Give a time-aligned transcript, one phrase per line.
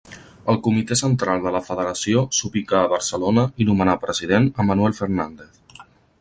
[0.51, 5.63] El Comitè central de la Federació s'ubicà a Barcelona i nomenà president a Manuel Fernández.